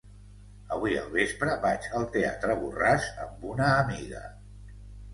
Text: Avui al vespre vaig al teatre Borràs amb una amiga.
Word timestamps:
Avui 0.75 0.97
al 1.01 1.11
vespre 1.17 1.59
vaig 1.67 1.87
al 2.01 2.09
teatre 2.17 2.57
Borràs 2.65 3.09
amb 3.29 3.49
una 3.55 3.73
amiga. 3.79 4.29